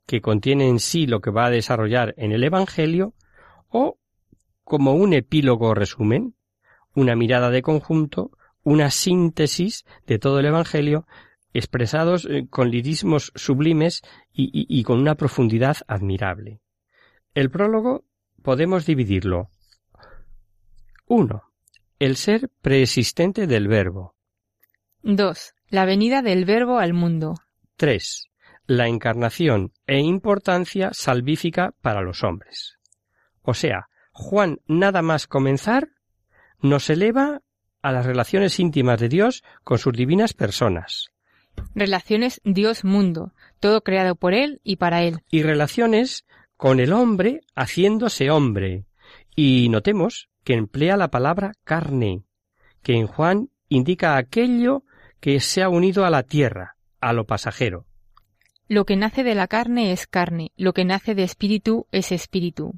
[0.06, 3.14] que contiene en sí lo que va a desarrollar en el Evangelio
[3.70, 4.00] o
[4.64, 6.36] como un epílogo resumen,
[6.96, 8.32] una mirada de conjunto,
[8.64, 11.06] una síntesis de todo el Evangelio
[11.58, 16.62] expresados eh, con lirismos sublimes y, y con una profundidad admirable.
[17.34, 18.06] El prólogo
[18.42, 19.50] podemos dividirlo.
[21.08, 21.44] 1.
[22.00, 24.16] El ser preexistente del Verbo.
[25.04, 25.54] 2.
[25.70, 27.36] La venida del Verbo al mundo.
[27.78, 28.30] 3.
[28.66, 32.78] La encarnación e importancia salvífica para los hombres.
[33.42, 35.90] O sea, Juan nada más comenzar
[36.60, 37.42] nos eleva
[37.82, 41.12] a las relaciones íntimas de Dios con sus divinas personas.
[41.76, 45.22] Relaciones Dios-mundo, todo creado por Él y para Él.
[45.30, 48.86] Y relaciones con el hombre haciéndose hombre.
[49.36, 52.24] Y notemos que emplea la palabra carne,
[52.82, 54.84] que en Juan indica aquello
[55.20, 57.86] que se ha unido a la tierra, a lo pasajero.
[58.68, 62.74] Lo que nace de la carne es carne, lo que nace de espíritu es espíritu.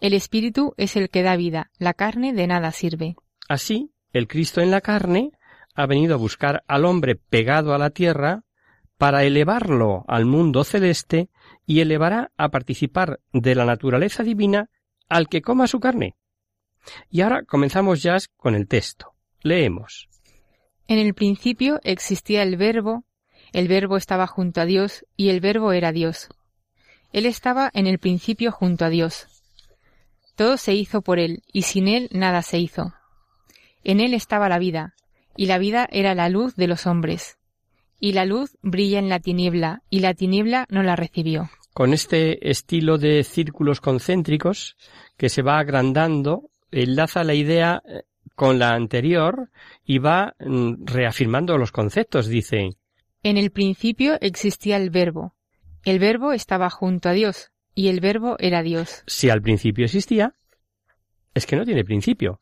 [0.00, 3.16] El espíritu es el que da vida, la carne de nada sirve.
[3.48, 5.32] Así, el Cristo en la carne
[5.76, 8.42] ha venido a buscar al hombre pegado a la tierra
[8.98, 11.28] para elevarlo al mundo celeste
[11.66, 14.70] y elevará a participar de la naturaleza divina
[15.08, 16.16] al que coma su carne.
[17.10, 19.14] Y ahora comenzamos ya con el texto.
[19.42, 20.08] Leemos.
[20.88, 23.04] En el principio existía el verbo,
[23.52, 26.28] el verbo estaba junto a Dios y el verbo era Dios.
[27.12, 29.26] Él estaba en el principio junto a Dios.
[30.36, 32.92] Todo se hizo por él, y sin él nada se hizo.
[33.84, 34.94] En él estaba la vida,
[35.36, 37.38] y la vida era la luz de los hombres.
[37.98, 41.50] Y la luz brilla en la tiniebla, y la tiniebla no la recibió.
[41.72, 44.76] Con este estilo de círculos concéntricos
[45.16, 48.02] que se va agrandando, enlaza la idea eh,
[48.34, 49.50] con la anterior
[49.84, 52.28] y va mm, reafirmando los conceptos.
[52.28, 52.70] Dice,
[53.22, 55.34] En el principio existía el verbo.
[55.84, 59.04] El verbo estaba junto a Dios, y el verbo era Dios.
[59.06, 60.34] Si al principio existía,
[61.34, 62.40] es que no tiene principio,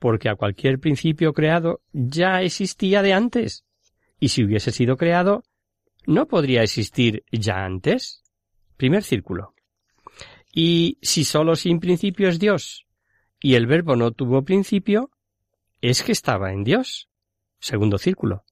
[0.00, 3.64] porque a cualquier principio creado ya existía de antes,
[4.18, 5.44] y si hubiese sido creado,
[6.06, 8.24] no podría existir ya antes.
[8.76, 9.54] Primer círculo.
[10.52, 12.86] Y si sólo sin principio es Dios,
[13.40, 15.10] y el verbo no tuvo principio,
[15.80, 17.08] es que estaba en Dios.
[17.60, 18.44] Segundo círculo.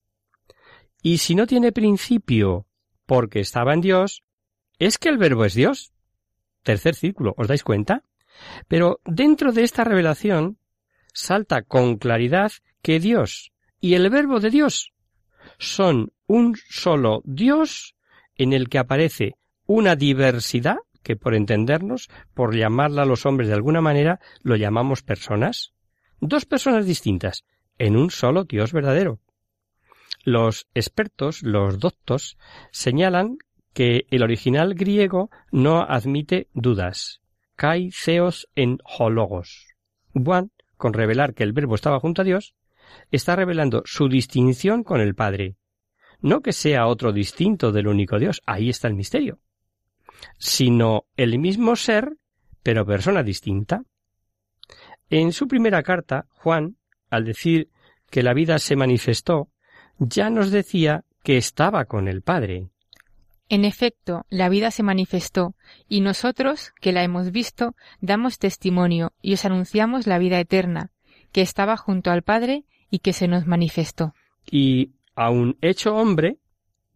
[1.02, 2.66] Y si no tiene principio
[3.06, 4.22] porque estaba en Dios,
[4.78, 5.92] es que el verbo es Dios
[6.68, 8.04] tercer círculo, ¿os dais cuenta?
[8.68, 10.58] Pero dentro de esta revelación
[11.18, 14.92] salta con claridad que Dios y el verbo de Dios
[15.58, 17.96] son un solo Dios
[18.36, 19.34] en el que aparece
[19.66, 25.02] una diversidad que por entendernos, por llamarla a los hombres de alguna manera, lo llamamos
[25.02, 25.72] personas.
[26.20, 27.44] Dos personas distintas
[27.78, 29.20] en un solo Dios verdadero.
[30.24, 32.36] Los expertos, los doctos,
[32.70, 33.38] señalan
[33.72, 37.22] que el original griego no admite dudas.
[37.56, 39.68] Kai theos en hologos.
[40.12, 42.54] Juan, con revelar que el verbo estaba junto a Dios,
[43.10, 45.56] está revelando su distinción con el Padre.
[46.20, 49.40] No que sea otro distinto del único Dios, ahí está el misterio,
[50.38, 52.16] sino el mismo ser,
[52.62, 53.82] pero persona distinta.
[55.10, 56.76] En su primera carta, Juan,
[57.10, 57.70] al decir
[58.10, 59.50] que la vida se manifestó,
[59.98, 62.70] ya nos decía que estaba con el Padre.
[63.50, 65.54] En efecto, la vida se manifestó,
[65.88, 70.90] y nosotros, que la hemos visto, damos testimonio y os anunciamos la vida eterna,
[71.32, 74.14] que estaba junto al Padre y que se nos manifestó.
[74.50, 76.38] Y aun hecho hombre,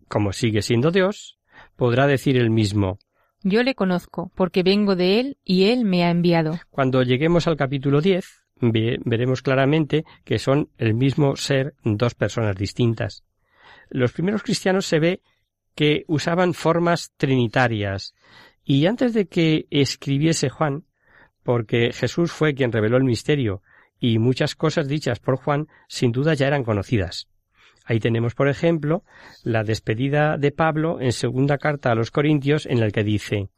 [0.08, 1.38] como sigue siendo Dios,
[1.76, 2.98] podrá decir el mismo
[3.42, 6.58] Yo le conozco, porque vengo de Él y Él me ha enviado.
[6.70, 13.24] Cuando lleguemos al capítulo 10, veremos claramente que son el mismo ser dos personas distintas.
[13.88, 15.22] Los primeros cristianos se ve
[15.74, 18.14] que usaban formas trinitarias.
[18.64, 20.84] Y antes de que escribiese Juan,
[21.42, 23.62] porque Jesús fue quien reveló el misterio,
[23.98, 27.28] y muchas cosas dichas por Juan sin duda ya eran conocidas.
[27.84, 29.04] Ahí tenemos, por ejemplo,
[29.42, 33.48] la despedida de Pablo en segunda carta a los Corintios en la que dice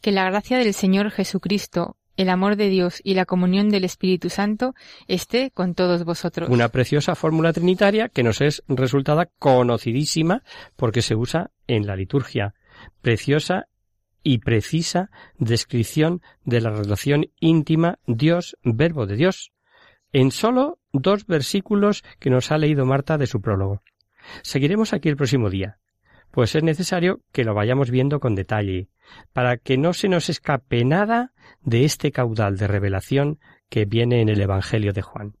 [0.00, 4.28] Que la gracia del Señor Jesucristo, el amor de Dios y la comunión del Espíritu
[4.28, 4.74] Santo
[5.06, 6.50] esté con todos vosotros.
[6.50, 10.42] Una preciosa fórmula trinitaria que nos es resultada conocidísima
[10.76, 12.54] porque se usa en la liturgia.
[13.00, 13.68] Preciosa
[14.24, 19.52] y precisa descripción de la relación íntima Dios-Verbo de Dios,
[20.12, 23.80] en solo dos versículos que nos ha leído Marta de su prólogo.
[24.42, 25.78] Seguiremos aquí el próximo día,
[26.30, 28.88] pues es necesario que lo vayamos viendo con detalle,
[29.32, 34.28] para que no se nos escape nada de este caudal de revelación que viene en
[34.28, 35.34] el Evangelio de Juan.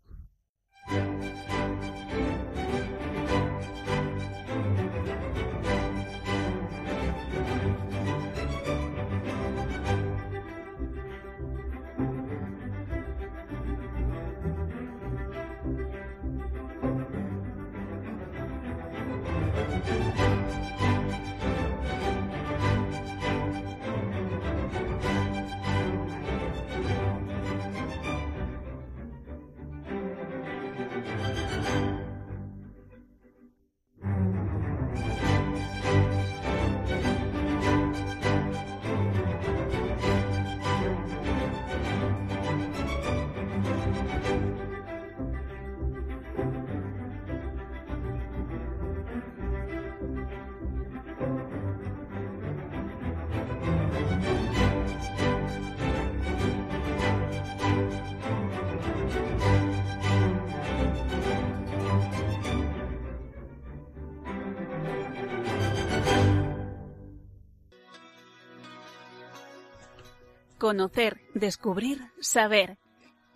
[70.58, 72.78] Conocer, descubrir, saber.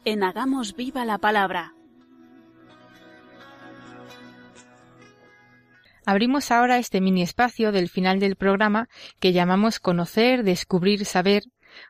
[0.04, 1.72] En Hagamos viva la palabra.
[6.04, 8.88] Abrimos ahora este mini espacio del final del programa
[9.20, 11.44] que llamamos Conocer, Descubrir, Saber,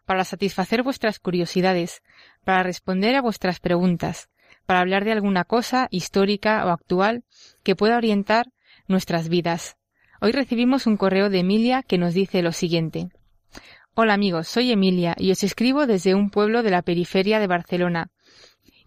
[0.05, 2.03] para satisfacer vuestras curiosidades,
[2.45, 4.29] para responder a vuestras preguntas,
[4.67, 7.25] para hablar de alguna cosa histórica o actual
[7.63, 8.53] que pueda orientar
[8.87, 9.79] nuestras vidas.
[10.21, 13.09] Hoy recibimos un correo de Emilia que nos dice lo siguiente.
[13.95, 18.11] Hola amigos, soy Emilia y os escribo desde un pueblo de la periferia de Barcelona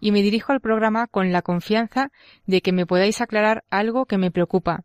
[0.00, 2.10] y me dirijo al programa con la confianza
[2.44, 4.82] de que me podáis aclarar algo que me preocupa,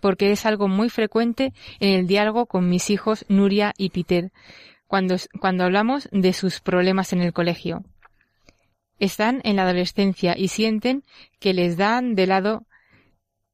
[0.00, 4.32] porque es algo muy frecuente en el diálogo con mis hijos Nuria y Peter,
[4.86, 7.84] cuando, cuando hablamos de sus problemas en el colegio.
[8.98, 11.04] Están en la adolescencia y sienten
[11.40, 12.66] que les dan de lado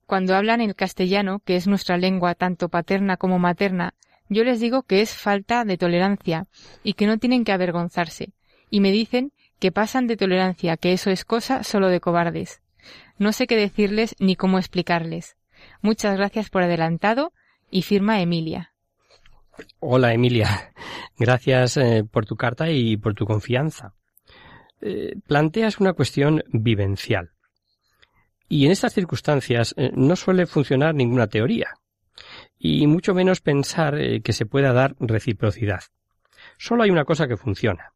[0.06, 3.94] cuando hablan el castellano, que es nuestra lengua tanto paterna como materna,
[4.28, 6.46] yo les digo que es falta de tolerancia
[6.82, 8.32] y que no tienen que avergonzarse,
[8.70, 12.62] y me dicen que pasan de tolerancia, que eso es cosa solo de cobardes.
[13.18, 15.36] No sé qué decirles ni cómo explicarles.
[15.82, 17.32] Muchas gracias por adelantado
[17.70, 18.72] y firma Emilia.
[19.78, 20.72] Hola Emilia,
[21.18, 23.94] gracias eh, por tu carta y por tu confianza.
[24.80, 27.30] Eh, planteas una cuestión vivencial.
[28.48, 31.68] Y en estas circunstancias eh, no suele funcionar ninguna teoría
[32.64, 35.82] y mucho menos pensar eh, que se pueda dar reciprocidad.
[36.58, 37.92] Solo hay una cosa que funciona.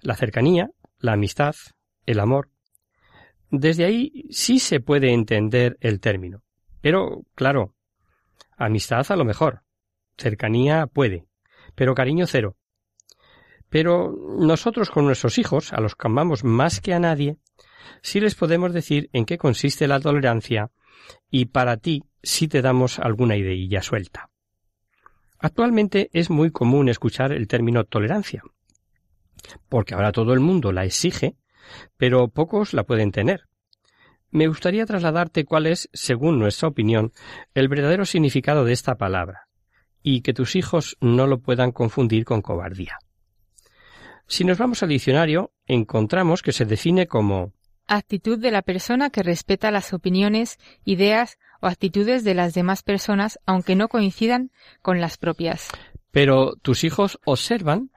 [0.00, 0.70] La cercanía,
[1.00, 1.56] la amistad,
[2.06, 2.50] el amor.
[3.50, 6.44] Desde ahí sí se puede entender el término.
[6.82, 7.74] Pero, claro,
[8.56, 9.62] amistad a lo mejor.
[10.16, 11.26] Cercanía puede.
[11.74, 12.56] Pero cariño cero.
[13.70, 17.38] Pero nosotros con nuestros hijos, a los que amamos más que a nadie,
[18.02, 20.70] sí les podemos decir en qué consiste la tolerancia
[21.28, 24.30] y para ti si te damos alguna ideilla suelta.
[25.38, 28.42] Actualmente es muy común escuchar el término tolerancia,
[29.68, 31.36] porque ahora todo el mundo la exige,
[31.96, 33.48] pero pocos la pueden tener.
[34.30, 37.12] Me gustaría trasladarte cuál es, según nuestra opinión,
[37.54, 39.48] el verdadero significado de esta palabra,
[40.02, 42.98] y que tus hijos no lo puedan confundir con cobardía.
[44.26, 47.52] Si nos vamos al diccionario, encontramos que se define como
[47.86, 53.38] actitud de la persona que respeta las opiniones, ideas o actitudes de las demás personas
[53.46, 54.50] aunque no coincidan
[54.82, 55.70] con las propias.
[56.10, 57.90] Pero tus hijos observan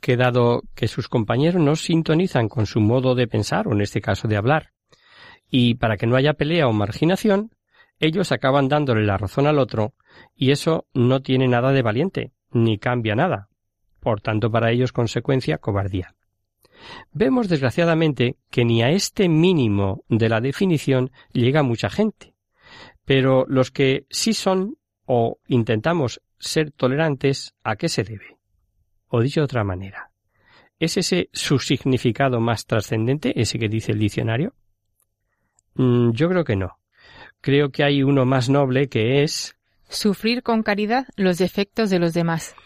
[0.00, 4.02] que dado que sus compañeros no sintonizan con su modo de pensar o en este
[4.02, 4.72] caso de hablar,
[5.48, 7.50] y para que no haya pelea o marginación,
[7.98, 9.94] ellos acaban dándole la razón al otro
[10.34, 13.48] y eso no tiene nada de valiente, ni cambia nada.
[14.00, 16.14] Por tanto, para ellos consecuencia cobardía.
[17.12, 22.35] Vemos desgraciadamente que ni a este mínimo de la definición llega mucha gente.
[23.06, 24.76] Pero los que sí son
[25.06, 28.36] o intentamos ser tolerantes, ¿a qué se debe?
[29.08, 30.10] O dicho de otra manera,
[30.78, 34.54] ¿es ese su significado más trascendente, ese que dice el diccionario?
[35.74, 36.78] Mm, yo creo que no.
[37.40, 39.56] Creo que hay uno más noble que es
[39.88, 42.56] sufrir con caridad los defectos de los demás.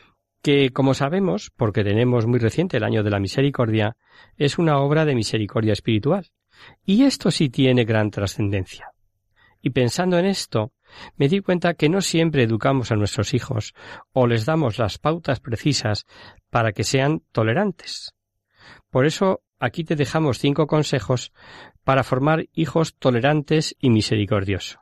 [0.43, 3.97] Que, como sabemos, porque tenemos muy reciente el año de la misericordia,
[4.38, 6.28] es una obra de misericordia espiritual.
[6.84, 8.89] Y esto sí tiene gran trascendencia.
[9.61, 10.72] Y pensando en esto,
[11.16, 13.74] me di cuenta que no siempre educamos a nuestros hijos
[14.12, 16.06] o les damos las pautas precisas
[16.50, 18.14] para que sean tolerantes.
[18.90, 21.32] Por eso aquí te dejamos cinco consejos
[21.84, 24.78] para formar hijos tolerantes y misericordiosos.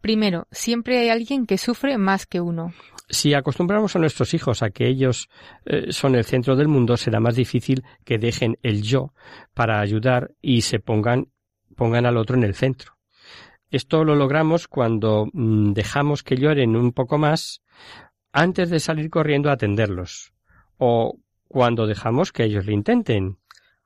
[0.00, 2.72] Primero, siempre hay alguien que sufre más que uno.
[3.08, 5.28] Si acostumbramos a nuestros hijos a que ellos
[5.64, 9.12] eh, son el centro del mundo, será más difícil que dejen el yo
[9.54, 11.32] para ayudar y se pongan,
[11.74, 12.97] pongan al otro en el centro.
[13.70, 17.62] Esto lo logramos cuando mm, dejamos que lloren un poco más
[18.32, 20.32] antes de salir corriendo a atenderlos,
[20.76, 23.38] o cuando dejamos que ellos lo intenten,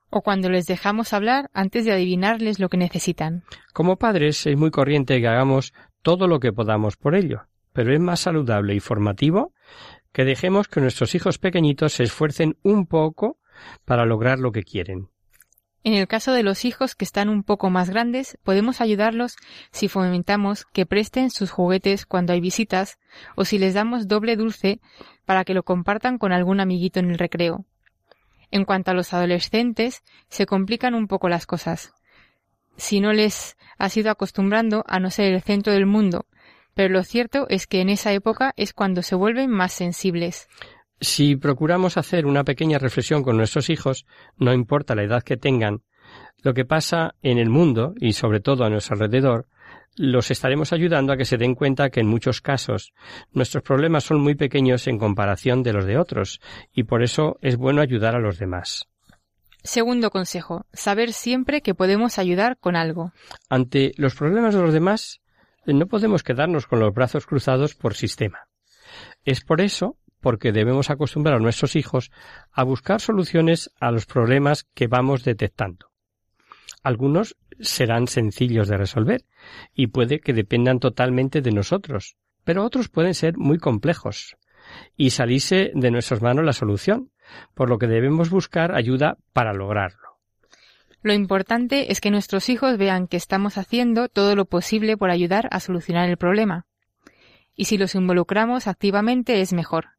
[0.09, 3.43] o cuando les dejamos hablar antes de adivinarles lo que necesitan.
[3.73, 5.73] Como padres es muy corriente que hagamos
[6.03, 9.53] todo lo que podamos por ello, pero es más saludable y formativo
[10.11, 13.39] que dejemos que nuestros hijos pequeñitos se esfuercen un poco
[13.85, 15.09] para lograr lo que quieren.
[15.83, 19.35] En el caso de los hijos que están un poco más grandes, podemos ayudarlos
[19.71, 22.99] si fomentamos que presten sus juguetes cuando hay visitas
[23.35, 24.79] o si les damos doble dulce
[25.25, 27.65] para que lo compartan con algún amiguito en el recreo.
[28.49, 31.93] En cuanto a los adolescentes, se complican un poco las cosas.
[32.77, 36.27] Si no les has ido acostumbrando a no ser el centro del mundo,
[36.73, 40.47] pero lo cierto es que en esa época es cuando se vuelven más sensibles.
[41.03, 44.05] Si procuramos hacer una pequeña reflexión con nuestros hijos,
[44.37, 45.81] no importa la edad que tengan,
[46.41, 49.47] lo que pasa en el mundo y sobre todo a nuestro alrededor,
[49.97, 52.93] los estaremos ayudando a que se den cuenta que en muchos casos
[53.33, 56.39] nuestros problemas son muy pequeños en comparación de los de otros,
[56.71, 58.87] y por eso es bueno ayudar a los demás.
[59.61, 63.11] Segundo consejo, saber siempre que podemos ayudar con algo.
[63.49, 65.19] Ante los problemas de los demás,
[65.65, 68.47] no podemos quedarnos con los brazos cruzados por sistema.
[69.25, 72.09] Es por eso porque debemos acostumbrar a nuestros hijos
[72.51, 75.91] a buscar soluciones a los problemas que vamos detectando.
[76.81, 79.25] Algunos serán sencillos de resolver
[79.73, 82.15] y puede que dependan totalmente de nosotros,
[82.45, 84.37] pero otros pueden ser muy complejos
[84.95, 87.11] y salirse de nuestras manos la solución,
[87.53, 90.19] por lo que debemos buscar ayuda para lograrlo.
[91.01, 95.49] Lo importante es que nuestros hijos vean que estamos haciendo todo lo posible por ayudar
[95.51, 96.65] a solucionar el problema.
[97.55, 99.93] Y si los involucramos activamente es mejor.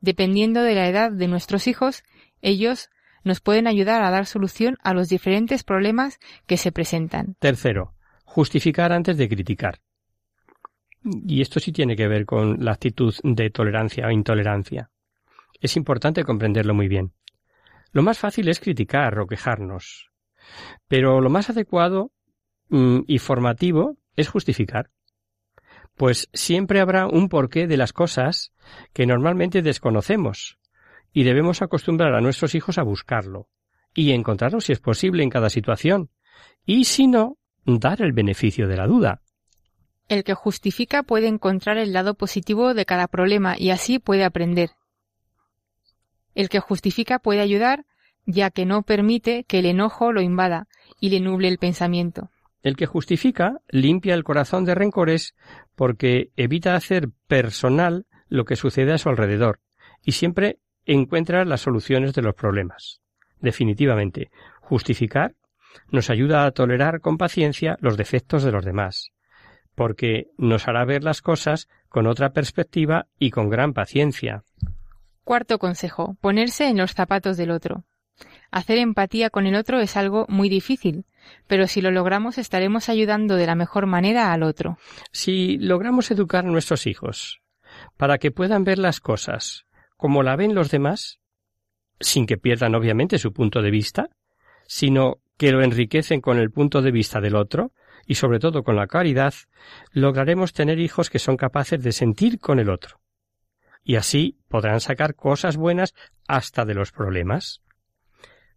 [0.00, 2.04] Dependiendo de la edad de nuestros hijos,
[2.40, 2.90] ellos
[3.24, 7.36] nos pueden ayudar a dar solución a los diferentes problemas que se presentan.
[7.38, 7.94] Tercero,
[8.24, 9.80] justificar antes de criticar.
[11.02, 14.90] Y esto sí tiene que ver con la actitud de tolerancia o intolerancia.
[15.60, 17.12] Es importante comprenderlo muy bien.
[17.92, 20.10] Lo más fácil es criticar o quejarnos.
[20.86, 22.12] Pero lo más adecuado
[22.68, 24.90] mm, y formativo es justificar
[25.98, 28.52] pues siempre habrá un porqué de las cosas
[28.92, 30.58] que normalmente desconocemos,
[31.12, 33.48] y debemos acostumbrar a nuestros hijos a buscarlo,
[33.94, 36.10] y encontrarlo si es posible en cada situación,
[36.64, 39.22] y si no, dar el beneficio de la duda.
[40.08, 44.70] El que justifica puede encontrar el lado positivo de cada problema y así puede aprender.
[46.34, 47.84] El que justifica puede ayudar,
[48.24, 50.68] ya que no permite que el enojo lo invada
[51.00, 52.30] y le nuble el pensamiento.
[52.68, 55.34] El que justifica limpia el corazón de rencores
[55.74, 59.60] porque evita hacer personal lo que sucede a su alrededor
[60.04, 63.00] y siempre encuentra las soluciones de los problemas.
[63.40, 65.34] Definitivamente, justificar
[65.90, 69.12] nos ayuda a tolerar con paciencia los defectos de los demás,
[69.74, 74.44] porque nos hará ver las cosas con otra perspectiva y con gran paciencia.
[75.24, 77.86] Cuarto consejo, ponerse en los zapatos del otro.
[78.50, 81.06] Hacer empatía con el otro es algo muy difícil,
[81.46, 84.78] pero si lo logramos estaremos ayudando de la mejor manera al otro.
[85.12, 87.40] Si logramos educar a nuestros hijos
[87.96, 89.66] para que puedan ver las cosas
[89.96, 91.20] como la ven los demás,
[92.00, 94.10] sin que pierdan obviamente su punto de vista,
[94.66, 97.72] sino que lo enriquecen con el punto de vista del otro,
[98.06, 99.34] y sobre todo con la caridad,
[99.92, 103.00] lograremos tener hijos que son capaces de sentir con el otro.
[103.82, 105.94] Y así podrán sacar cosas buenas
[106.26, 107.62] hasta de los problemas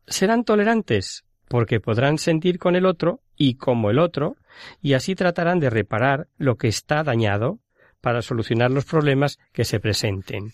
[0.08, 4.38] serán tolerantes porque podrán sentir con el otro y como el otro,
[4.82, 7.60] y así tratarán de reparar lo que está dañado
[8.00, 10.54] para solucionar los problemas que se presenten.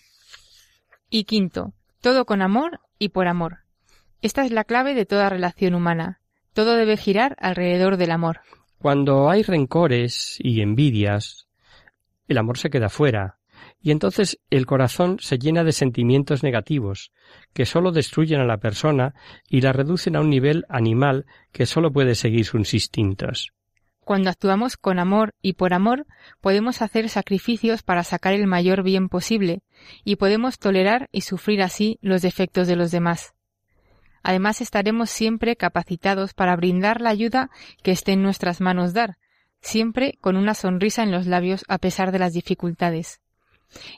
[1.08, 3.58] Y quinto, todo con amor y por amor.
[4.22, 6.18] Esta es la clave de toda relación humana.
[6.52, 8.40] Todo debe girar alrededor del amor.
[8.78, 11.46] Cuando hay rencores y envidias,
[12.26, 13.37] el amor se queda fuera,
[13.80, 17.12] y entonces el corazón se llena de sentimientos negativos,
[17.52, 19.14] que sólo destruyen a la persona
[19.48, 23.52] y la reducen a un nivel animal que sólo puede seguir sus instintos.
[24.00, 26.06] Cuando actuamos con amor y por amor,
[26.40, 29.60] podemos hacer sacrificios para sacar el mayor bien posible,
[30.02, 33.34] y podemos tolerar y sufrir así los defectos de los demás.
[34.22, 37.50] Además estaremos siempre capacitados para brindar la ayuda
[37.82, 39.18] que esté en nuestras manos dar,
[39.60, 43.20] siempre con una sonrisa en los labios a pesar de las dificultades.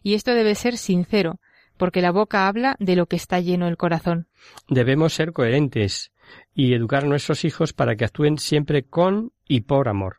[0.02, 1.40] Y esto debe ser sincero,
[1.76, 4.28] porque la boca habla de lo que está lleno el corazón.
[4.68, 6.12] Debemos ser coherentes
[6.54, 10.18] y educar a nuestros hijos para que actúen siempre con y por amor.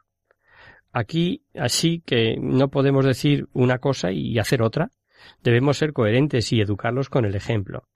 [0.91, 4.91] Aquí, así que no podemos decir una cosa y hacer otra.
[5.43, 7.87] Debemos ser coherentes y educarlos con el ejemplo.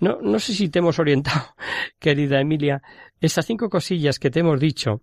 [0.00, 1.54] No, sé si te hemos orientado,
[1.98, 2.82] querida Emilia,
[3.20, 5.02] estas cinco cosillas que te hemos dicho,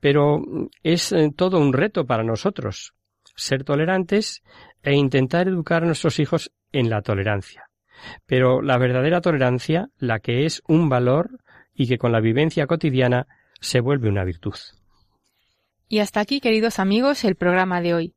[0.00, 0.42] pero
[0.82, 2.94] es eh, todo un reto para nosotros.
[3.36, 4.42] Ser tolerantes
[4.84, 7.64] e intentar educar a nuestros hijos en la tolerancia.
[8.26, 11.38] Pero la verdadera tolerancia, la que es un valor
[11.74, 13.26] y que con la vivencia cotidiana
[13.60, 14.54] se vuelve una virtud.
[15.88, 18.14] Y hasta aquí, queridos amigos, el programa de hoy.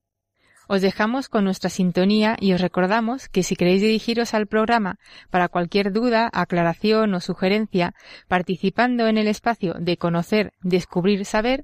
[0.67, 4.99] Os dejamos con nuestra sintonía y os recordamos que si queréis dirigiros al programa
[5.29, 7.93] para cualquier duda, aclaración o sugerencia,
[8.27, 11.63] participando en el espacio de conocer, descubrir, saber,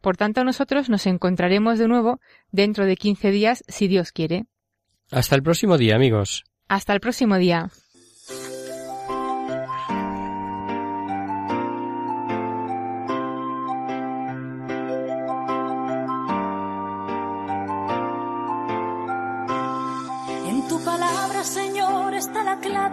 [0.00, 2.20] Por tanto, nosotros nos encontraremos de nuevo
[2.50, 4.46] dentro de quince días, si Dios quiere.
[5.10, 6.44] Hasta el próximo día, amigos.
[6.68, 7.70] Hasta el próximo día.